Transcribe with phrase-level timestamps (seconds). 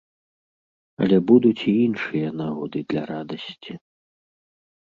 [1.05, 3.73] Але будуць і іншыя нагоды для радасці.